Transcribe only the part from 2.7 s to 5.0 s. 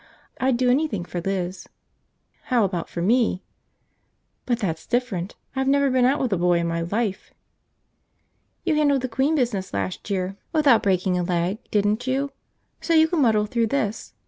for me?" "But that's